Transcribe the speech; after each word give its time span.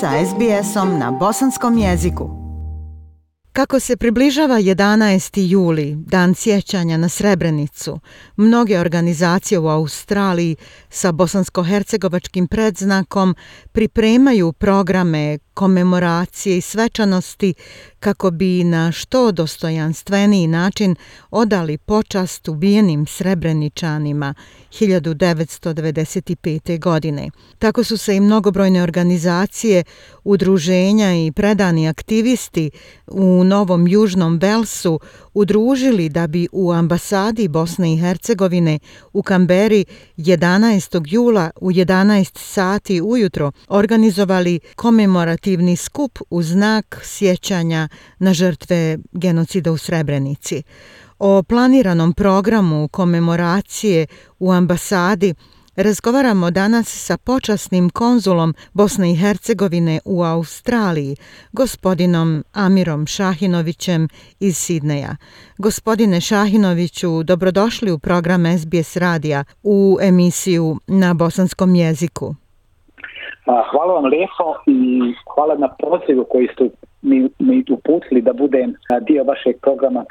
sa 0.00 0.10
SBS-om 0.26 0.98
na 0.98 1.10
bosanskom 1.10 1.78
jeziku. 1.78 2.30
Kako 3.52 3.80
se 3.80 3.96
približava 3.96 4.54
11. 4.54 5.40
juli, 5.50 5.94
dan 5.96 6.34
sjećanja 6.34 6.96
na 6.96 7.08
Srebrenicu, 7.08 8.00
mnoge 8.36 8.78
organizacije 8.78 9.58
u 9.58 9.68
Australiji 9.68 10.56
sa 10.88 11.12
bosansko-hercegovačkim 11.12 12.46
predznakom 12.46 13.34
pripremaju 13.72 14.52
programe 14.52 15.38
komemoracije 15.58 16.58
i 16.58 16.60
svečanosti 16.60 17.54
kako 18.00 18.30
bi 18.30 18.64
na 18.64 18.92
što 18.92 19.32
dostojanstveniji 19.32 20.46
način 20.46 20.96
odali 21.30 21.78
počast 21.78 22.48
ubijenim 22.48 23.06
srebreničanima 23.06 24.34
1995. 24.70 26.80
godine. 26.80 27.30
Tako 27.58 27.84
su 27.84 27.96
se 27.96 28.16
i 28.16 28.20
mnogobrojne 28.20 28.82
organizacije, 28.82 29.84
udruženja 30.24 31.14
i 31.14 31.32
predani 31.32 31.88
aktivisti 31.88 32.70
u 33.06 33.44
Novom 33.44 33.88
Južnom 33.88 34.38
Velsu 34.38 35.00
udružili 35.38 36.08
da 36.08 36.26
bi 36.26 36.48
u 36.52 36.72
ambasadi 36.72 37.48
Bosne 37.48 37.94
i 37.94 37.96
Hercegovine 37.96 38.78
u 39.12 39.22
Kamberi 39.22 39.84
11. 40.16 41.02
jula 41.06 41.50
u 41.60 41.70
11 41.70 42.38
sati 42.38 43.00
ujutro 43.02 43.52
organizovali 43.68 44.60
komemorativni 44.76 45.76
skup 45.76 46.18
u 46.30 46.42
znak 46.42 47.00
sjećanja 47.04 47.88
na 48.18 48.34
žrtve 48.34 48.98
genocida 49.12 49.72
u 49.72 49.76
Srebrenici. 49.76 50.62
O 51.18 51.42
planiranom 51.42 52.12
programu 52.12 52.88
komemoracije 52.88 54.06
u 54.38 54.52
ambasadi 54.52 55.34
Razgovaramo 55.86 56.50
danas 56.50 56.86
sa 57.06 57.16
počasnim 57.26 57.90
konzulom 57.90 58.50
Bosne 58.74 59.06
i 59.10 59.18
Hercegovine 59.22 60.00
u 60.04 60.16
Australiji, 60.34 61.12
gospodinom 61.52 62.28
Amirom 62.66 63.06
Šahinovićem 63.06 64.02
iz 64.40 64.54
Sidneja. 64.56 65.12
Gospodine 65.66 66.20
Šahinoviću, 66.20 67.10
dobrodošli 67.30 67.90
u 67.92 67.98
program 67.98 68.42
SBS 68.58 68.96
Radija 68.96 69.40
u 69.62 69.78
emisiju 70.10 70.66
na 71.00 71.10
bosanskom 71.14 71.70
jeziku. 71.74 72.26
Hvala 73.70 73.92
vam 73.94 74.06
lijepo 74.14 74.46
i 74.66 74.80
hvala 75.34 75.54
na 75.64 75.68
pozivu 75.82 76.24
koji 76.32 76.48
ste 76.54 76.64
mi, 77.02 77.18
mi 77.38 77.64
uputili 77.76 78.20
da 78.22 78.32
budem 78.32 78.70
dio 79.08 79.24
vašeg 79.24 79.54
programa 79.64 80.04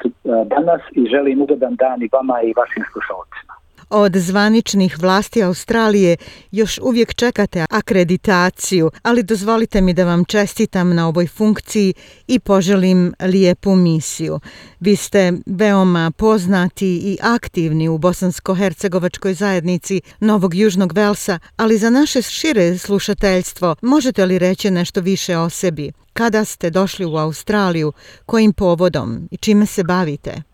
danas 0.54 0.82
i 0.92 1.02
želim 1.12 1.42
ugodan 1.42 1.74
dan 1.76 2.02
i 2.02 2.08
vama 2.12 2.36
i 2.42 2.54
vašim 2.60 2.84
slušalcima 2.92 3.47
od 3.90 4.16
zvaničnih 4.16 4.98
vlasti 4.98 5.42
Australije 5.42 6.16
još 6.50 6.78
uvijek 6.82 7.14
čekate 7.14 7.66
akreditaciju, 7.70 8.90
ali 9.02 9.22
dozvolite 9.22 9.80
mi 9.80 9.94
da 9.94 10.04
vam 10.04 10.24
čestitam 10.24 10.94
na 10.94 11.08
ovoj 11.08 11.26
funkciji 11.26 11.94
i 12.26 12.38
poželim 12.38 13.14
lijepu 13.20 13.76
misiju. 13.76 14.40
Vi 14.80 14.96
ste 14.96 15.32
veoma 15.46 16.10
poznati 16.16 16.86
i 16.86 17.18
aktivni 17.22 17.88
u 17.88 17.98
bosansko-hercegovačkoj 17.98 19.34
zajednici 19.34 20.00
Novog 20.20 20.54
Južnog 20.54 20.92
Velsa, 20.92 21.38
ali 21.56 21.78
za 21.78 21.90
naše 21.90 22.22
šire 22.22 22.78
slušateljstvo 22.78 23.76
možete 23.82 24.26
li 24.26 24.38
reći 24.38 24.70
nešto 24.70 25.00
više 25.00 25.36
o 25.36 25.50
sebi? 25.50 25.92
Kada 26.12 26.44
ste 26.44 26.70
došli 26.70 27.06
u 27.06 27.16
Australiju, 27.16 27.92
kojim 28.26 28.52
povodom 28.52 29.28
i 29.30 29.36
čime 29.36 29.66
se 29.66 29.84
bavite? 29.84 30.47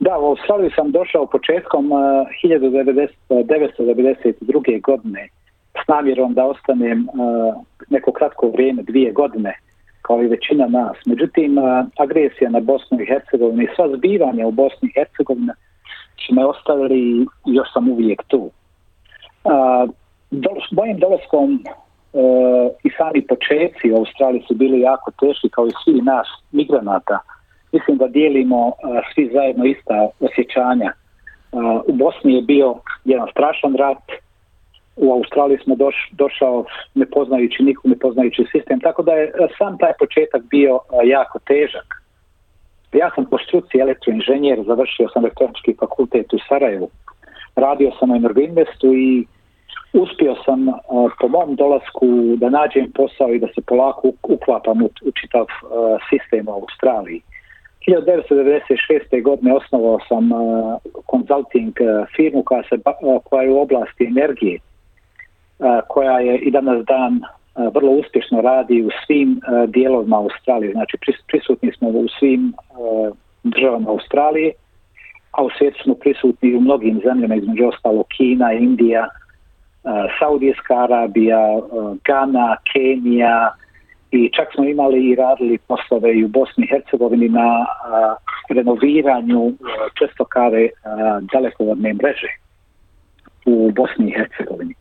Da, 0.00 0.18
u 0.18 0.26
Australiju 0.26 0.70
sam 0.74 0.90
došao 0.90 1.26
početkom 1.26 1.92
eh, 1.92 1.94
uh, 1.94 2.00
1992. 2.50 4.80
godine 4.80 5.28
s 5.84 5.88
namjerom 5.88 6.34
da 6.34 6.44
ostanem 6.44 7.08
uh, 7.08 7.14
neko 7.88 8.12
kratko 8.12 8.48
vrijeme, 8.48 8.82
dvije 8.82 9.12
godine, 9.12 9.58
kao 10.02 10.22
i 10.22 10.26
većina 10.26 10.66
nas. 10.66 10.96
Međutim, 11.06 11.58
uh, 11.58 11.64
agresija 11.98 12.50
na 12.50 12.60
Bosnu 12.60 13.00
i 13.00 13.06
Hercegovinu 13.06 13.62
i 13.62 13.68
sva 13.76 13.96
zbivanja 13.96 14.46
u 14.46 14.50
Bosni 14.50 14.88
i 14.88 14.92
Hercegovini 15.00 15.52
su 16.26 16.34
me 16.34 16.44
ostavili 16.44 17.26
i 17.46 17.46
još 17.46 17.72
sam 17.72 17.88
uvijek 17.88 18.22
tu. 18.26 18.50
Uh, 19.44 19.90
do, 20.30 20.50
mojim 20.70 20.98
dolaskom 20.98 21.64
uh, 22.12 22.70
i 22.84 22.90
sami 22.98 23.26
početci 23.26 23.92
u 23.92 23.96
Australiji 23.96 24.44
su 24.48 24.54
bili 24.54 24.80
jako 24.80 25.10
teški 25.10 25.48
kao 25.48 25.66
i 25.66 25.70
svi 25.84 26.02
nas 26.02 26.26
migranata 26.52 27.14
uh, 27.14 27.33
mislim 27.74 27.96
da 27.96 28.08
dijelimo 28.08 28.66
uh, 28.66 28.74
svi 29.14 29.30
zajedno 29.32 29.64
ista 29.64 30.08
osjećanja. 30.20 30.92
Uh, 31.52 31.80
u 31.86 31.92
Bosni 31.92 32.34
je 32.34 32.42
bio 32.42 32.74
jedan 33.04 33.28
strašan 33.30 33.74
rat, 33.76 34.04
u 34.96 35.12
Australiji 35.12 35.58
smo 35.64 35.74
doš, 35.76 35.96
došao 36.12 36.64
ne 36.94 37.06
poznajući 37.06 37.62
nikog, 37.62 37.90
ne 37.90 37.98
poznajući 37.98 38.46
sistem, 38.52 38.80
tako 38.80 39.02
da 39.02 39.12
je 39.12 39.32
sam 39.58 39.78
taj 39.78 39.92
početak 39.98 40.42
bio 40.50 40.74
uh, 40.74 40.80
jako 41.04 41.38
težak. 41.38 41.88
Ja 42.92 43.10
sam 43.14 43.24
po 43.30 43.38
struci 43.38 43.78
elektroinženjer, 43.78 44.62
završio 44.66 45.08
sam 45.12 45.24
elektronički 45.24 45.74
fakultet 45.80 46.32
u 46.32 46.38
Sarajevu. 46.48 46.88
Radio 47.56 47.90
sam 47.98 48.08
na 48.08 48.16
Energoinvestu 48.16 48.94
i 48.94 49.26
uspio 49.92 50.34
sam 50.44 50.68
uh, 50.68 50.74
po 51.20 51.28
mom 51.28 51.54
dolasku 51.54 52.06
da 52.36 52.50
nađem 52.50 52.92
posao 52.94 53.32
i 53.32 53.38
da 53.38 53.46
se 53.46 53.62
polako 53.66 54.12
uklapam 54.22 54.82
u, 54.82 54.86
u 54.86 55.10
čitav 55.20 55.42
uh, 55.42 55.48
sistem 56.10 56.48
u 56.48 56.52
Australiji. 56.52 57.22
1996. 57.86 59.22
godine 59.22 59.54
osnovao 59.54 59.98
sam 60.08 60.32
uh, 60.32 60.76
consulting 61.10 61.74
uh, 61.80 62.06
firmu 62.16 62.42
koja, 62.42 62.62
se, 62.62 62.74
uh, 62.74 63.22
koja 63.24 63.42
je 63.42 63.50
u 63.50 63.60
oblasti 63.60 64.04
energije, 64.04 64.58
uh, 65.58 65.66
koja 65.88 66.18
je 66.18 66.38
i 66.38 66.50
danas 66.50 66.84
dan 66.86 67.20
uh, 67.22 67.74
vrlo 67.74 67.92
uspješno 67.92 68.40
radi 68.40 68.82
u 68.82 68.90
svim 69.06 69.30
uh, 69.30 69.70
dijelovima 69.70 70.16
Australije. 70.18 70.72
Znači 70.72 70.96
pris, 71.00 71.16
prisutni 71.26 71.72
smo 71.72 71.88
u 71.88 72.08
svim 72.18 72.52
uh, 72.54 73.16
državama 73.42 73.90
Australije, 73.90 74.52
a 75.30 75.44
u 75.44 75.50
svijetu 75.58 75.82
smo 75.82 75.94
prisutni 75.94 76.54
u 76.54 76.60
mnogim 76.60 77.00
zemljama, 77.04 77.34
između 77.34 77.66
ostalo 77.66 78.04
Kina, 78.16 78.52
Indija, 78.52 79.08
uh, 79.08 79.90
Saudijska 80.18 80.74
Arabija, 80.84 81.56
uh, 81.56 81.96
Ghana, 82.04 82.56
Kenija, 82.72 83.50
uh, 83.50 83.64
i 84.14 84.30
čak 84.36 84.48
smo 84.54 84.64
imali 84.64 85.10
i 85.10 85.14
radili 85.14 85.58
poslove 85.58 86.14
i 86.14 86.24
u 86.24 86.28
Bosni 86.28 86.64
i 86.64 86.68
Hercegovini 86.68 87.28
na 87.28 87.48
a, 87.48 88.14
renoviranju 88.48 89.52
čestokare 89.98 90.68
dalekovodne 91.32 91.94
mreže 91.94 92.30
u 93.46 93.70
Bosni 93.70 94.08
i 94.08 94.14
Hercegovini. 94.18 94.74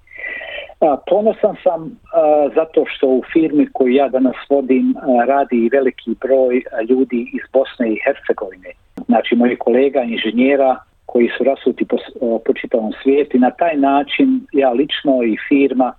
A, 0.79 0.97
ponosan 1.09 1.55
sam 1.63 1.81
a, 2.13 2.49
zato 2.55 2.85
što 2.87 3.07
u 3.07 3.23
firmi 3.33 3.67
koju 3.73 3.93
ja 3.93 4.09
danas 4.09 4.35
vodim 4.49 4.95
a, 4.97 5.25
radi 5.25 5.69
veliki 5.71 6.15
broj 6.21 6.63
ljudi 6.89 7.29
iz 7.33 7.45
Bosne 7.53 7.93
i 7.93 7.99
Hercegovine. 8.05 8.71
Znači, 9.05 9.35
moji 9.35 9.55
kolega, 9.55 10.01
inženjera, 10.01 10.77
koji 11.05 11.29
su 11.37 11.43
rasuti 11.43 11.85
po, 11.85 11.97
po 12.45 12.53
čitavom 12.53 12.91
svijetu 13.03 13.37
i 13.37 13.39
na 13.39 13.51
taj 13.51 13.77
način 13.77 14.47
ja 14.51 14.71
lično 14.71 15.23
i 15.23 15.37
firma 15.49 15.93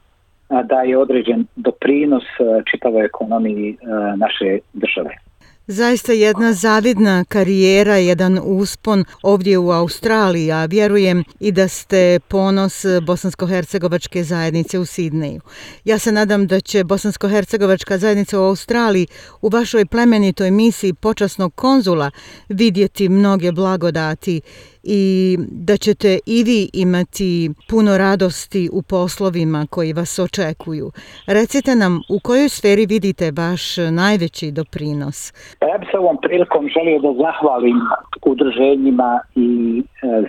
daje 0.63 0.99
određen 0.99 1.47
doprinos 1.57 2.25
e, 2.25 2.63
čitavoj 2.71 3.05
ekonomiji 3.05 3.71
e, 3.71 3.77
naše 4.17 4.59
države. 4.73 5.24
Zaista 5.67 6.13
jedna 6.13 6.53
zavidna 6.53 7.25
karijera, 7.29 7.97
jedan 7.97 8.41
uspon 8.43 9.05
ovdje 9.23 9.59
u 9.59 9.71
Australiji, 9.71 10.53
a 10.53 10.65
vjerujem 10.65 11.25
i 11.41 11.53
da 11.53 11.69
ste 11.69 12.21
ponos 12.29 12.85
bosansko-hercegovačke 12.85 14.23
zajednice 14.23 14.79
u 14.79 14.85
Sidneju. 14.85 15.41
Ja 15.85 15.99
se 15.99 16.13
nadam 16.13 16.47
da 16.47 16.61
će 16.61 16.85
bosansko-hercegovačka 16.85 17.99
zajednica 17.99 18.41
u 18.41 18.43
Australiji 18.43 19.07
u 19.43 19.49
vašoj 19.49 19.87
plemenitoj 19.87 20.51
misiji 20.51 20.95
počasnog 20.95 21.55
konzula 21.55 22.11
vidjeti 22.49 23.09
mnoge 23.09 23.53
blagodati 23.53 24.41
i 24.83 25.39
da 25.41 25.77
ćete 25.77 26.19
i 26.27 26.45
vi 26.45 26.71
imati 26.73 27.51
puno 27.69 27.99
radosti 27.99 28.69
u 28.73 28.83
poslovima 28.83 29.67
koji 29.71 29.93
vas 29.93 30.19
očekuju. 30.19 30.93
Recite 31.27 31.75
nam 31.75 32.01
u 32.09 32.21
kojoj 32.21 32.49
sferi 32.49 32.87
vidite 32.87 33.31
vaš 33.31 33.77
najveći 33.77 34.51
doprinos? 34.51 35.33
Pa 35.65 35.71
ja 35.71 35.79
bi 35.79 35.87
se 35.91 35.99
ovom 35.99 36.19
prilikom 36.23 36.69
želio 36.69 36.99
da 36.99 37.13
zahvalim 37.13 37.81
udruženjima 38.27 39.21
i 39.35 39.49
e, 39.83 39.83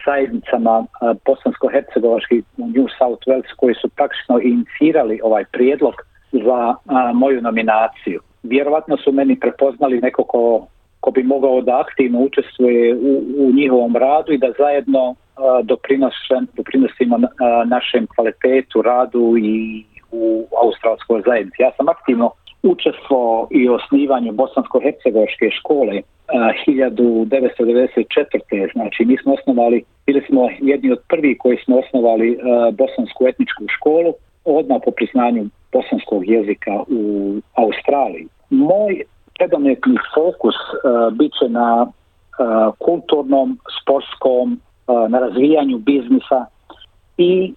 zajednicama 0.06 0.76
e, 0.80 0.86
bosansko-hercegovačkih 1.26 2.44
New 2.58 2.88
South 3.00 3.28
Wales 3.28 3.50
koji 3.58 3.76
su 3.76 3.90
praktično 3.90 4.40
inicirali 4.40 5.20
ovaj 5.24 5.46
prijedlog 5.46 5.94
za 6.32 6.76
a, 6.86 7.12
moju 7.14 7.42
nominaciju. 7.42 8.20
Vjerovatno 8.44 8.98
su 8.98 9.12
meni 9.12 9.40
prepoznali 9.40 10.02
neko 10.02 10.24
ko 10.24 10.68
ko 11.00 11.12
bi 11.12 11.24
mogao 11.24 11.62
da 11.62 11.80
aktivno 11.80 12.20
učestvuje 12.20 12.96
u, 12.96 13.24
u 13.38 13.52
njihovom 13.54 13.96
radu 13.96 14.32
i 14.32 14.38
da 14.38 14.48
zajedno 14.58 15.16
e, 15.16 15.16
doprinosimo 16.54 17.16
e, 17.18 17.28
našem 17.66 18.08
kvalitetu, 18.16 18.82
radu 18.82 19.38
i 19.38 19.84
u 20.12 20.48
australskoj 20.64 21.22
zajednici. 21.26 21.62
Ja 21.62 21.72
sam 21.78 21.90
aktivno 21.90 22.32
učestvovao 22.65 23.47
i 23.51 23.69
osnivanju 23.69 24.31
Bosansko-Hercegovačke 24.31 25.51
škole 25.59 26.01
1994. 26.67 28.71
Znači, 28.73 29.06
mi 29.06 29.17
smo 29.17 29.33
osnovali, 29.33 29.83
bili 30.06 30.21
smo 30.27 30.50
jedni 30.59 30.91
od 30.91 31.00
prvi 31.09 31.38
koji 31.38 31.57
smo 31.57 31.79
osnovali 31.79 32.39
Bosansku 32.73 33.27
etničku 33.27 33.63
školu 33.67 34.13
odmah 34.45 34.81
po 34.85 34.91
priznanju 34.91 35.45
bosanskog 35.71 36.27
jezika 36.27 36.83
u 36.88 37.33
Australiji. 37.53 38.27
Moj 38.50 39.03
predometni 39.38 39.97
fokus 40.15 40.56
uh, 40.56 41.17
bit 41.17 41.31
će 41.39 41.50
na 41.50 41.83
uh, 41.83 41.89
kulturnom, 42.79 43.59
sportskom, 43.81 44.59
uh, 44.88 45.09
na 45.09 45.19
razvijanju 45.19 45.77
biznisa 45.77 46.45
i 47.17 47.53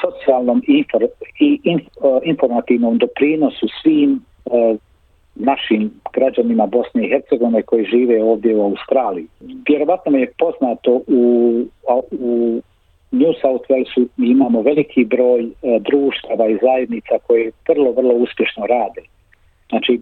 socijalnom 0.00 0.62
infor, 0.66 1.02
i 1.40 1.60
in, 1.64 1.80
uh, 2.00 2.20
informativnom 2.24 2.98
doprinosu 2.98 3.66
svim 3.82 4.20
uh, 4.44 4.76
našim 5.34 5.90
građanima 6.12 6.66
Bosne 6.66 7.06
i 7.06 7.08
Hercegovine 7.08 7.62
koji 7.62 7.84
žive 7.84 8.22
ovdje 8.22 8.56
u 8.56 8.62
Australiji. 8.62 9.26
Vjerovatno 9.68 10.12
mi 10.12 10.20
je 10.20 10.32
poznato 10.38 11.00
u, 11.06 11.62
u 12.10 12.60
New 13.10 13.32
South 13.42 13.70
Walesu 13.70 14.06
imamo 14.18 14.62
veliki 14.62 15.04
broj 15.04 15.42
e, 15.42 15.48
društava 15.80 16.48
i 16.48 16.58
zajednica 16.62 17.14
koje 17.26 17.50
vrlo, 17.68 17.92
vrlo 17.92 18.14
uspješno 18.14 18.66
rade. 18.66 19.02
Znači, 19.68 20.00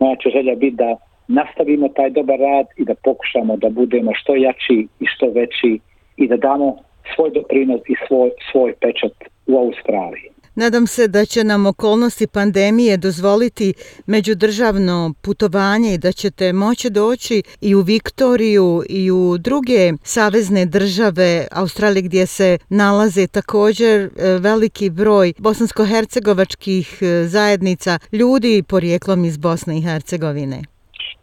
moja 0.00 0.16
će 0.16 0.30
želja 0.30 0.54
biti 0.54 0.76
da 0.76 0.96
nastavimo 1.28 1.88
taj 1.88 2.10
dobar 2.10 2.38
rad 2.38 2.66
i 2.76 2.84
da 2.84 2.94
pokušamo 3.04 3.56
da 3.56 3.68
budemo 3.68 4.10
što 4.14 4.34
jači 4.34 4.86
i 5.00 5.06
što 5.06 5.26
veći 5.26 5.78
i 6.16 6.28
da 6.28 6.36
damo 6.36 6.76
svoj 7.14 7.30
doprinos 7.30 7.80
i 7.88 7.94
svoj, 8.06 8.30
svoj 8.52 8.74
pečat 8.80 9.12
u 9.46 9.58
Australiji. 9.58 10.30
Nadam 10.62 10.86
se 10.86 11.08
da 11.08 11.24
će 11.24 11.44
nam 11.44 11.66
okolnosti 11.66 12.26
pandemije 12.26 12.96
dozvoliti 12.96 13.74
međudržavno 14.06 15.14
putovanje 15.24 15.94
i 15.94 15.98
da 15.98 16.12
ćete 16.12 16.52
moći 16.52 16.90
doći 16.90 17.42
i 17.60 17.74
u 17.74 17.80
Viktoriju 17.80 18.82
i 18.88 19.10
u 19.10 19.38
druge 19.38 19.92
savezne 20.02 20.66
države 20.66 21.46
Australije 21.52 22.02
gdje 22.02 22.26
se 22.26 22.58
nalaze 22.68 23.26
također 23.26 24.00
e, 24.00 24.08
veliki 24.40 24.90
broj 24.90 25.32
bosansko-hercegovačkih 25.38 27.02
e, 27.02 27.24
zajednica 27.24 27.98
ljudi 28.12 28.62
porijeklom 28.68 29.24
iz 29.24 29.36
Bosne 29.36 29.78
i 29.78 29.82
Hercegovine. 29.82 30.62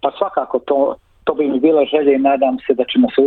Pa 0.02 0.12
svakako 0.18 0.60
to, 0.60 0.96
to 1.26 1.34
bi 1.34 1.48
mi 1.48 1.60
bila 1.60 1.86
želja 1.86 2.12
i 2.14 2.26
nadam 2.32 2.58
se 2.68 2.74
da 2.74 2.84
ćemo 2.92 3.08
se 3.16 3.22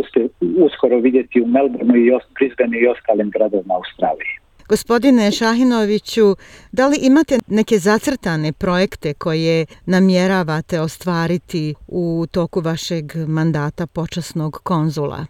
uskoro 0.65 0.97
vidjeti 0.97 1.41
u 1.41 1.47
Melbourneu 1.47 1.97
i 1.97 2.11
Brisbane 2.35 2.79
i 2.79 2.87
ostalim 2.87 3.29
gradovima 3.29 3.73
Australije. 3.75 4.33
Gospodine 4.69 5.31
Šahinoviću, 5.31 6.27
da 6.71 6.87
li 6.87 6.97
imate 7.01 7.35
neke 7.47 7.75
zacrtane 7.77 8.49
projekte 8.63 9.13
koje 9.13 9.65
namjeravate 9.85 10.81
ostvariti 10.81 11.75
u 11.87 12.25
toku 12.33 12.59
vašeg 12.59 13.05
mandata 13.27 13.85
počasnog 13.95 14.53
konzula? 14.63 15.21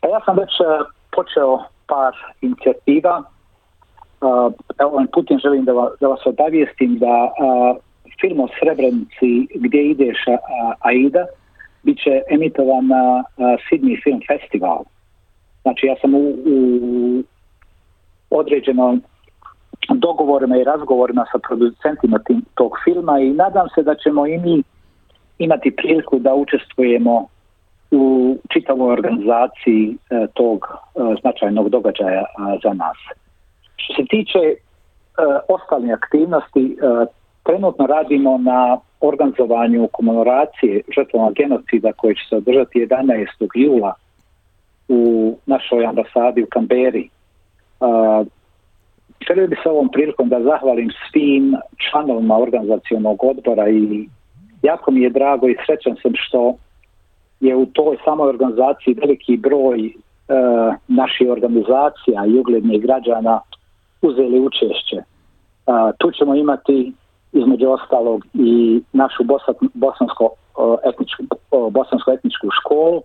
Pa 0.00 0.08
ja 0.08 0.20
sam 0.24 0.36
već 0.36 0.52
e, 0.60 0.64
počeo 1.16 1.52
par 1.86 2.14
inicijativa. 2.40 3.22
E, 3.22 3.24
evo 4.80 4.90
ovim 4.96 5.08
putem 5.14 5.38
želim 5.38 5.64
da 5.64 5.72
vas, 5.72 5.92
da 6.00 6.06
vas 6.08 6.20
obavijestim 6.26 6.98
da 6.98 7.14
e, 7.26 7.30
film 8.20 8.40
o 8.40 8.48
Srebrenici 8.60 9.46
gdje 9.54 9.90
ideš 9.90 10.18
Aida 10.80 11.26
bit 11.82 11.98
će 11.98 12.22
emitovan 12.30 12.86
na 12.86 13.24
Sydney 13.38 14.02
Film 14.04 14.20
Festival. 14.26 14.82
Znači 15.62 15.86
ja 15.86 15.94
sam 16.00 16.14
u, 16.14 16.34
u 16.46 17.22
određeno 18.30 18.98
dogovorima 19.94 20.56
i 20.56 20.64
razgovorima 20.64 21.24
sa 21.32 21.38
producentima 21.38 22.18
tim, 22.18 22.44
tog 22.54 22.72
filma 22.84 23.20
i 23.20 23.30
nadam 23.30 23.68
se 23.74 23.82
da 23.82 23.94
ćemo 23.94 24.26
i 24.26 24.38
mi 24.38 24.62
imati 25.38 25.76
priliku 25.76 26.18
da 26.18 26.34
učestvujemo 26.34 27.26
u 27.90 28.36
čitavoj 28.52 28.92
organizaciji 28.92 29.96
e, 30.10 30.26
tog 30.34 30.64
e, 30.68 31.00
značajnog 31.20 31.68
događaja 31.68 32.24
a, 32.38 32.56
za 32.62 32.72
nas. 32.72 32.96
Što 33.76 33.94
se 33.94 34.04
tiče 34.08 34.38
e, 34.38 34.56
ostalih 35.48 35.92
aktivnosti, 35.92 36.76
e, 36.82 37.06
trenutno 37.48 37.86
radimo 37.86 38.38
na 38.38 38.78
organizovanju 39.00 39.88
komemoracije 39.92 40.82
žrtvama 40.96 41.30
genocida 41.30 41.92
koje 41.92 42.14
će 42.14 42.20
se 42.28 42.36
održati 42.36 42.86
11. 42.90 43.26
jula 43.54 43.94
u 44.88 45.34
našoj 45.46 45.86
ambasadi 45.86 46.42
u 46.42 46.46
Kamberi. 46.46 47.08
Želio 49.28 49.46
bi 49.46 49.56
se 49.62 49.68
ovom 49.68 49.88
prilikom 49.88 50.28
da 50.28 50.42
zahvalim 50.42 50.90
svim 51.10 51.56
članovima 51.90 52.38
organizacijonog 52.38 53.24
odbora 53.24 53.68
i 53.68 54.08
jako 54.62 54.90
mi 54.90 55.00
je 55.00 55.10
drago 55.10 55.48
i 55.48 55.56
srećan 55.66 55.96
sam 56.02 56.12
što 56.14 56.54
je 57.40 57.56
u 57.56 57.66
toj 57.66 57.96
samoj 58.04 58.28
organizaciji 58.28 58.94
veliki 58.94 59.36
broj 59.36 59.86
e, 59.86 59.92
naših 60.88 61.28
organizacija 61.30 62.26
i 62.26 62.38
uglednih 62.38 62.82
građana 62.82 63.40
uzeli 64.02 64.40
učešće. 64.40 64.96
E, 64.96 65.04
tu 65.98 66.10
ćemo 66.10 66.34
imati 66.34 66.92
između 67.38 67.70
ostalog 67.70 68.26
i 68.34 68.82
našu 68.92 69.22
bosansko, 69.74 70.30
etničku, 70.84 71.22
bosansko 71.70 72.12
etničku 72.12 72.46
školu 72.60 73.02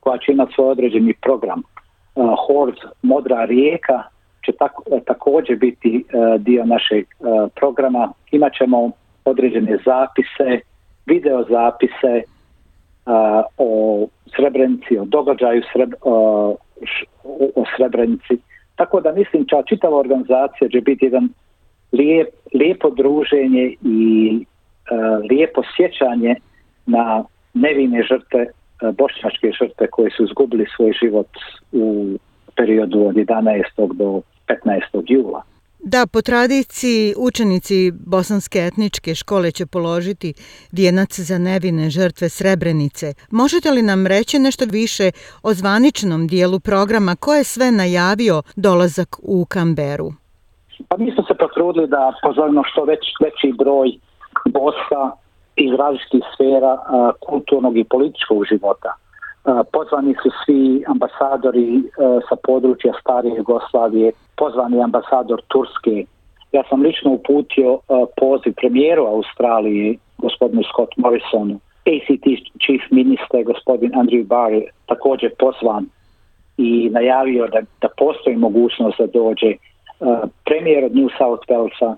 koja 0.00 0.18
će 0.18 0.32
imati 0.32 0.52
svoj 0.54 0.70
određeni 0.70 1.14
program. 1.22 1.60
E, 1.60 1.62
Hord 2.20 2.36
Horz 2.46 2.76
Modra 3.02 3.44
rijeka 3.44 4.02
će 4.44 4.52
tako, 4.52 4.82
e, 4.90 5.00
također 5.06 5.56
biti 5.56 6.04
e, 6.08 6.38
dio 6.38 6.64
našeg 6.64 7.06
programa. 7.54 8.12
Imaćemo 8.30 8.90
određene 9.24 9.78
zapise, 9.84 10.60
video 11.06 11.42
zapise 11.42 12.22
o 13.58 14.06
Srebrenici, 14.36 14.98
o 14.98 15.04
događaju 15.04 15.62
Sreb, 15.72 15.92
o 17.54 17.64
Srebrenici. 17.76 18.38
Tako 18.76 19.00
da 19.00 19.12
mislim 19.12 19.44
da 19.44 19.62
čitava 19.62 19.96
organizacija 19.96 20.68
će 20.68 20.80
biti 20.80 21.04
jedan 21.04 21.28
lijep, 21.92 22.28
lijepo 22.58 22.90
druženje 22.90 23.74
i 23.82 24.30
uh, 24.36 25.30
lijepo 25.30 25.62
sjećanje 25.76 26.34
na 26.86 27.24
nevine 27.54 28.02
žrtve 28.02 28.46
E, 28.82 28.92
bošnjačke 28.92 29.50
žrtve 29.60 29.86
koje 29.90 30.10
su 30.10 30.24
izgubili 30.24 30.66
svoj 30.76 30.92
život 31.02 31.28
u 31.72 32.08
periodu 32.56 33.06
od 33.06 33.14
11. 33.14 33.62
do 33.94 34.20
15. 34.48 35.02
jula. 35.08 35.42
Da, 35.78 36.06
po 36.06 36.22
tradiciji 36.22 37.14
učenici 37.16 37.92
Bosanske 38.06 38.58
etničke 38.58 39.14
škole 39.14 39.50
će 39.50 39.66
položiti 39.66 40.34
vijenac 40.72 41.20
za 41.20 41.38
nevine 41.38 41.90
žrtve 41.90 42.28
Srebrenice. 42.28 43.14
Možete 43.30 43.70
li 43.70 43.82
nam 43.82 44.06
reći 44.06 44.38
nešto 44.38 44.64
više 44.70 45.10
o 45.42 45.54
zvaničnom 45.54 46.26
dijelu 46.26 46.60
programa 46.60 47.16
koje 47.16 47.38
je 47.38 47.44
sve 47.44 47.70
najavio 47.70 48.42
dolazak 48.56 49.16
u 49.22 49.44
Kamberu? 49.44 50.12
Pa 50.88 50.96
mi 50.96 51.12
smo 51.12 51.22
se 51.24 51.34
potrudili 51.34 51.86
da 51.86 52.12
pozovimo 52.22 52.62
što 52.64 52.84
već, 52.84 53.04
veći 53.20 53.52
broj 53.58 53.92
Bosa 54.44 55.02
iz 55.56 55.72
različitih 55.72 56.24
sfera 56.34 56.72
a, 56.72 57.12
kulturnog 57.20 57.76
i 57.76 57.84
političkog 57.84 58.44
života. 58.44 58.92
A, 59.44 59.62
pozvani 59.72 60.14
su 60.22 60.30
svi 60.44 60.84
ambasadori 60.86 61.78
a, 61.78 62.20
sa 62.28 62.36
područja 62.42 62.92
stare 63.00 63.28
Jugoslavije, 63.28 64.12
pozvani 64.36 64.82
ambasador 64.82 65.42
Turske. 65.48 66.04
Ja 66.52 66.62
sam 66.68 66.82
lično 66.82 67.10
uputio 67.10 67.78
a, 67.88 68.04
poziv 68.16 68.52
premijeru 68.56 69.06
Australije, 69.06 69.98
gospodinu 70.18 70.62
Scott 70.62 70.96
Morrisonu, 70.96 71.60
ACT 71.86 72.26
chief 72.64 72.82
minister, 72.90 73.44
gospodin 73.44 73.92
Andrew 73.92 74.26
Barr, 74.26 74.62
također 74.86 75.30
pozvan 75.38 75.86
i 76.56 76.90
najavio 76.92 77.46
da, 77.46 77.60
da 77.80 77.88
postoji 77.96 78.36
mogućnost 78.36 78.98
da 78.98 79.06
dođe. 79.06 79.54
E, 80.00 80.04
premijer 80.44 80.84
od 80.84 80.96
New 80.96 81.08
South 81.18 81.48
Walesa 81.48 81.94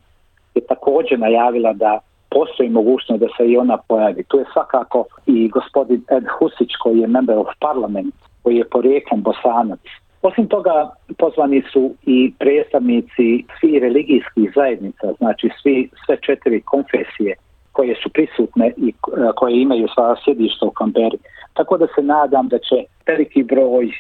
je 0.55 0.67
također 0.67 1.19
najavila 1.19 1.73
da 1.73 1.99
postoji 2.31 2.69
mogućnost 2.69 3.21
da 3.21 3.27
se 3.37 3.47
i 3.47 3.57
ona 3.57 3.79
pojavi. 3.89 4.25
Tu 4.29 4.39
je 4.39 4.45
svakako 4.53 5.05
i 5.27 5.49
gospodin 5.49 6.03
Ed 6.11 6.25
Husić 6.39 6.77
koji 6.83 6.99
je 6.99 7.07
member 7.07 7.39
of 7.39 7.49
parliament, 7.61 8.15
koji 8.43 8.57
je 8.57 8.69
porijeklom 8.69 9.23
bosanac. 9.23 9.81
Osim 10.23 10.47
toga, 10.49 10.91
pozvani 11.19 11.63
su 11.73 11.95
i 12.07 12.33
predstavnici 12.39 13.45
svi 13.61 13.79
religijskih 13.79 14.53
zajednica, 14.55 15.13
znači 15.19 15.51
svi, 15.63 15.91
sve 16.07 16.17
četiri 16.21 16.61
konfesije 16.61 17.35
koje 17.73 17.95
su 18.03 18.09
prisutne 18.09 18.73
i 18.77 18.89
e, 18.89 18.93
koje 19.37 19.63
imaju 19.63 19.89
sva 19.95 20.17
sjedišta 20.25 20.67
u 20.67 20.71
Kamberi. 20.71 21.19
Tako 21.53 21.79
da 21.79 21.87
se 21.95 22.03
nadam 22.03 22.49
da 22.49 22.59
će 22.59 22.77
veliki 23.07 23.43
broj 23.43 23.87
e, 23.87 23.93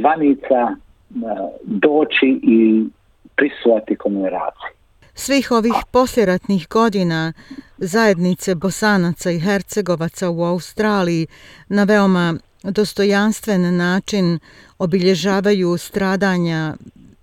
zvanica 0.00 0.74
doći 1.64 2.40
i 2.42 2.84
prisuvati 3.36 3.96
komuneraciji 3.96 4.82
svih 5.14 5.50
ovih 5.50 5.74
posljeratnih 5.90 6.68
godina 6.68 7.32
zajednice 7.78 8.54
Bosanaca 8.54 9.30
i 9.30 9.40
Hercegovaca 9.40 10.30
u 10.30 10.42
Australiji 10.42 11.26
na 11.68 11.84
veoma 11.84 12.34
dostojanstven 12.62 13.76
način 13.76 14.38
obilježavaju 14.78 15.78
stradanja 15.78 16.74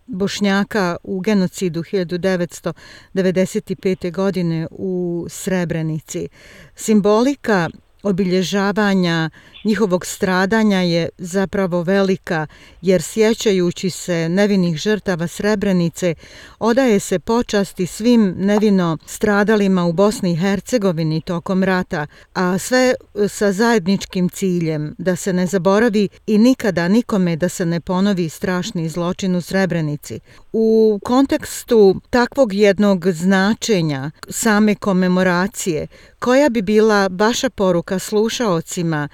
Bošnjaka 0.07 0.97
u 1.03 1.19
genocidu 1.19 1.83
1995. 1.83 4.11
godine 4.11 4.67
u 4.71 5.25
Srebrenici. 5.29 6.29
Simbolika 6.75 7.69
obilježavanja 8.03 9.29
njihovog 9.65 10.05
stradanja 10.05 10.79
je 10.79 11.09
zapravo 11.17 11.83
velika, 11.83 12.47
jer 12.81 13.01
sjećajući 13.01 13.89
se 13.89 14.29
nevinih 14.29 14.77
žrtava 14.77 15.27
Srebrenice, 15.27 16.15
odaje 16.59 16.99
se 16.99 17.19
počasti 17.19 17.85
svim 17.85 18.35
nevino 18.37 18.97
stradalima 19.05 19.85
u 19.85 19.93
Bosni 19.93 20.31
i 20.31 20.35
Hercegovini 20.35 21.21
tokom 21.21 21.63
rata, 21.63 22.07
a 22.33 22.57
sve 22.57 22.93
e, 23.15 23.27
sa 23.27 23.51
zajedničkim 23.51 24.29
ciljem 24.29 24.95
da 24.97 25.15
se 25.15 25.33
ne 25.33 25.47
zaboravi 25.47 26.09
i 26.27 26.37
nikada 26.37 26.87
nikome 26.87 27.35
da 27.35 27.49
se 27.49 27.65
ne 27.65 27.79
ponovi 27.79 28.29
strašni 28.29 28.89
zločin 28.89 29.35
u 29.35 29.41
Srebrenici. 29.41 30.19
U 30.53 30.99
kontekstu 31.03 32.01
takvog 32.09 32.53
jednog 32.53 33.11
značenja 33.11 34.11
same 34.29 34.75
komemoracije, 34.75 35.87
koja 36.25 36.49
bi 36.49 36.61
bila 36.61 37.09
vaša 37.23 37.49
poruka 37.57 37.99
slušaocima 37.99 39.07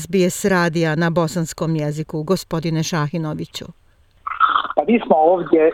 SBS 0.00 0.44
radija 0.44 0.94
na 0.96 1.10
bosanskom 1.10 1.76
jeziku, 1.76 2.22
gospodine 2.22 2.82
Šahinoviću? 2.82 3.64
Pa 4.76 4.82
mi 4.88 5.00
smo 5.06 5.16
ovdje 5.16 5.72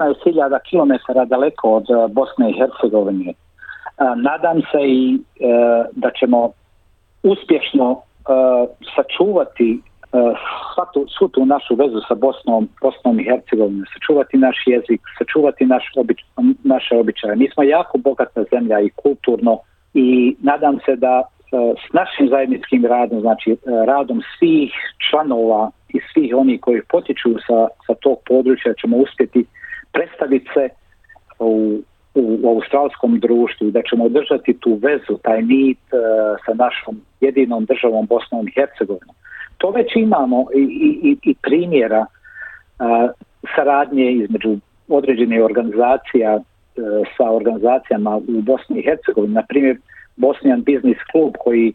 16.000 0.00 0.58
km 0.68 0.92
daleko 1.28 1.70
od 1.70 1.86
eh, 1.90 2.12
Bosne 2.12 2.50
i 2.50 2.56
Hercegovine. 2.58 3.30
Eh, 3.30 3.34
nadam 4.16 4.58
se 4.70 4.80
i 4.86 5.14
eh, 5.14 5.84
da 5.92 6.10
ćemo 6.18 6.50
uspješno 7.22 8.00
sačuvati 8.94 9.80
svu, 10.74 11.06
svu 11.18 11.28
tu 11.28 11.46
našu 11.46 11.74
vezu 11.74 12.00
sa 12.08 12.14
Bosnom, 12.14 12.68
Bosnom 12.82 13.20
i 13.20 13.24
Hercegovinom, 13.24 13.84
sačuvati 13.94 14.36
naš 14.36 14.56
jezik, 14.66 15.00
sačuvati 15.18 15.66
naš 15.66 15.84
obič, 15.96 16.20
naše 16.64 16.96
običaje. 16.96 17.36
Mi 17.36 17.50
smo 17.54 17.62
jako 17.62 17.98
bogata 17.98 18.44
zemlja 18.52 18.80
i 18.80 18.90
kulturno 18.90 19.58
i 19.96 20.36
nadam 20.42 20.78
se 20.84 20.96
da 20.96 21.22
e, 21.22 21.24
s 21.88 21.92
našim 21.92 22.28
zajedničkim 22.28 22.86
radom, 22.86 23.20
znači 23.20 23.50
e, 23.50 23.56
radom 23.86 24.22
svih 24.38 24.72
članova 25.10 25.70
i 25.88 26.00
svih 26.12 26.34
oni 26.34 26.58
koji 26.58 26.82
potiču 26.88 27.30
sa, 27.46 27.68
sa 27.86 27.94
tog 27.94 28.18
područja 28.26 28.74
ćemo 28.80 28.96
uspjeti 28.96 29.44
predstaviti 29.92 30.48
se 30.54 30.68
u, 31.38 31.80
u, 32.14 32.38
u 32.42 32.48
australskom 32.48 33.20
društvu 33.20 33.68
i 33.68 33.72
da 33.72 33.82
ćemo 33.90 34.04
održati 34.04 34.58
tu 34.60 34.78
vezu, 34.82 35.18
taj 35.22 35.42
nit 35.42 35.78
e, 35.78 35.96
sa 36.46 36.54
našom 36.54 37.00
jedinom 37.20 37.64
državom 37.64 38.06
Bosnom 38.06 38.48
i 38.48 38.52
Hercegovinom. 38.54 39.16
To 39.58 39.70
već 39.70 39.96
imamo 39.96 40.46
i, 40.54 40.62
i, 41.02 41.30
i 41.30 41.34
primjera 41.42 42.06
e, 42.06 42.06
saradnje 43.54 44.12
između 44.12 44.56
određenih 44.88 45.42
organizacija 45.42 46.38
E, 46.76 47.04
sa 47.16 47.30
organizacijama 47.30 48.16
u 48.16 48.42
Bosni 48.42 48.78
i 48.78 48.82
Hercegovini. 48.82 49.34
Na 49.34 49.42
primjer, 49.42 49.76
Bosnian 50.16 50.62
Business 50.62 51.00
Club 51.12 51.34
koji 51.38 51.68
e, 51.68 51.72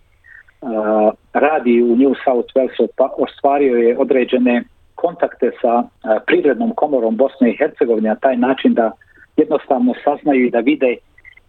radi 1.34 1.82
u 1.82 1.96
New 1.96 2.14
South 2.26 2.50
Walesu 2.56 2.88
pa 2.98 3.10
ostvario 3.18 3.78
je 3.78 3.98
određene 3.98 4.64
kontakte 4.96 5.52
sa 5.62 5.84
e, 5.84 6.20
privrednom 6.28 6.72
komorom 6.76 7.16
Bosne 7.16 7.50
i 7.50 7.58
Hercegovine 7.58 8.10
na 8.10 8.16
taj 8.16 8.38
način 8.38 8.74
da 8.74 8.92
jednostavno 9.38 9.94
saznaju 10.04 10.46
i 10.46 10.52
da 10.52 10.60
vide 10.60 10.96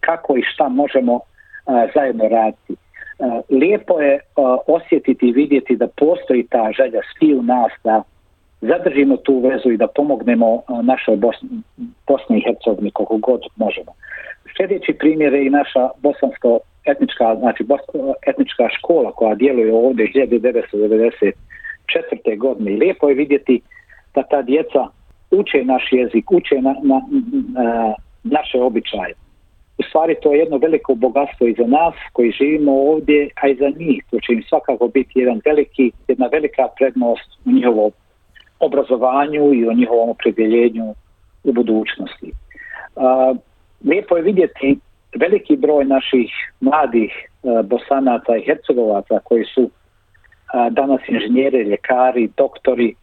kako 0.00 0.37
i 0.37 0.42
šta 0.42 0.68
možemo 0.68 1.21
zajedno 1.94 2.28
raditi. 2.28 2.73
Uh, 2.73 2.78
lijepo 3.50 4.00
je 4.00 4.21
osjetiti 4.66 5.28
i 5.28 5.32
vidjeti 5.32 5.76
da 5.76 5.87
postoji 5.87 6.47
ta 6.50 6.71
želja 6.76 7.00
svi 7.18 7.35
u 7.35 7.42
nas 7.42 7.73
da 7.85 8.02
zadržimo 8.61 9.16
tu 9.16 9.38
vezu 9.38 9.71
i 9.71 9.76
da 9.76 9.87
pomognemo 9.87 10.62
našoj 10.82 11.16
Bosni, 11.16 11.49
Bosne 12.06 12.38
i 12.38 12.42
Hercegovine 12.47 12.90
koliko 12.90 13.16
god 13.16 13.40
možemo. 13.56 13.92
Sljedeći 14.56 14.92
primjer 14.92 15.32
je 15.32 15.47
i 15.47 15.50
naša 15.50 15.88
bosansko 16.02 16.59
etnička, 16.85 17.37
znači 17.38 17.64
etnička 18.26 18.68
škola 18.78 19.12
koja 19.12 19.35
djeluje 19.35 19.75
ovdje 19.75 20.12
1994. 20.14 22.38
godine 22.38 22.73
i 22.73 22.76
lijepo 22.76 23.09
je 23.09 23.14
vidjeti 23.14 23.61
da 24.14 24.23
ta 24.23 24.42
djeca 24.42 24.87
uče 25.30 25.64
naš 25.64 25.88
jezik, 25.92 26.30
uče 26.30 26.54
na, 26.54 26.75
na, 26.82 27.00
na 27.52 27.94
naše 28.25 28.61
običaje. 28.61 29.14
U 29.78 29.82
stvari 29.82 30.16
to 30.23 30.32
je 30.32 30.38
jedno 30.38 30.59
veliko 30.59 30.94
bogatstvo 30.94 31.47
i 31.47 31.54
za 31.59 31.66
nas 31.66 31.94
koji 32.12 32.30
živimo 32.30 32.73
ovdje, 32.73 33.28
a 33.42 33.49
i 33.49 33.54
za 33.54 33.68
njih. 33.78 34.04
To 34.11 34.21
će 34.21 34.32
im 34.32 34.42
svakako 34.49 34.88
biti 34.88 35.18
jedan 35.18 35.40
veliki, 35.44 35.92
jedna 36.09 36.26
velika 36.26 36.68
prednost 36.76 37.30
u 37.44 37.50
njihovom 37.50 37.90
obrazovanju 38.61 39.54
i 39.54 39.68
o 39.68 39.73
njihovom 39.73 40.11
opredjeljenju 40.11 40.94
u 41.44 41.52
budućnosti. 41.52 42.32
A, 42.96 43.34
lijepo 43.84 44.16
je 44.16 44.22
vidjeti 44.22 44.78
veliki 45.14 45.56
broj 45.56 45.84
naših 45.84 46.30
mladih 46.61 47.12
a, 47.42 47.62
bosanaca 47.62 48.37
i 48.37 48.44
hercegovaca 48.46 49.18
koji 49.25 49.44
su 49.44 49.70
a, 50.52 50.70
danas 50.70 51.00
inženjeri, 51.08 51.62
ljekari, 51.62 52.30
doktori, 52.37 52.94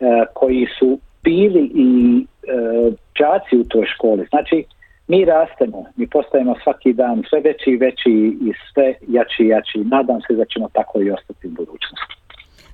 a, 0.00 0.24
koji 0.34 0.66
su 0.78 0.98
bili 1.22 1.70
i 1.74 2.20
e, 2.48 2.52
a, 2.52 2.90
džaci 3.14 3.56
u 3.56 3.64
toj 3.64 3.86
školi. 3.86 4.26
Znači, 4.30 4.64
mi 5.08 5.24
rastemo, 5.24 5.84
mi 5.96 6.06
postajemo 6.06 6.54
svaki 6.62 6.92
dan 6.92 7.22
sve 7.28 7.40
veći 7.40 7.70
i 7.70 7.76
veći 7.76 8.10
i 8.40 8.52
sve 8.72 8.94
jači 9.08 9.42
i 9.42 9.48
jači. 9.48 9.78
Nadam 9.78 10.20
se 10.20 10.34
da 10.34 10.44
ćemo 10.44 10.68
tako 10.72 11.00
i 11.02 11.10
ostati 11.10 11.46
u 11.46 11.50
budućnosti. 11.50 12.21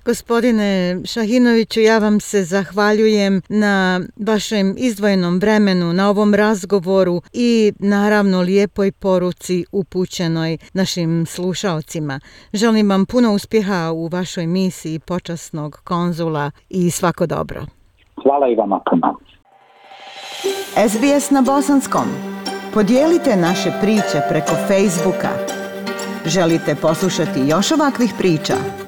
Gospodine 0.09 1.01
Šahinoviću, 1.05 1.81
ja 1.81 1.99
vam 1.99 2.21
se 2.21 2.45
zahvaljujem 2.45 3.43
na 3.49 4.01
vašem 4.27 4.75
izdvojenom 4.79 5.39
vremenu, 5.39 5.93
na 5.93 6.11
ovom 6.11 6.35
razgovoru 6.35 7.23
i 7.33 7.73
naravno 7.79 8.41
lijepoj 8.41 8.93
poruci 8.93 9.65
upućenoj 9.73 10.59
našim 10.75 11.27
slušalcima. 11.27 12.21
Želim 12.53 12.91
vam 12.91 13.07
puno 13.07 13.35
uspjeha 13.35 13.93
u 13.95 14.07
vašoj 14.07 14.47
misiji 14.47 14.99
počasnog 14.99 15.81
konzula 15.85 16.51
i 16.69 16.91
svako 16.91 17.27
dobro. 17.27 17.61
Hvala 18.23 18.49
i 18.49 18.55
vama 18.55 18.81
puno. 18.91 19.19
SBS 20.89 21.31
na 21.31 21.43
bosanskom. 21.43 22.09
Podijelite 22.75 23.37
naše 23.37 23.71
priče 23.81 24.21
preko 24.29 24.55
Facebooka. 24.69 25.31
Želite 26.27 26.75
poslušati 26.75 27.41
još 27.49 27.73
ovakvih 27.73 28.13
priča? 28.19 28.88